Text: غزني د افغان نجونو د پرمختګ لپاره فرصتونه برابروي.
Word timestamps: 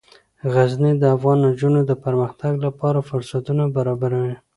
غزني 0.53 0.91
د 0.97 1.03
افغان 1.15 1.37
نجونو 1.45 1.79
د 1.85 1.91
پرمختګ 2.05 2.53
لپاره 2.65 3.05
فرصتونه 3.09 3.63
برابروي. 3.75 4.35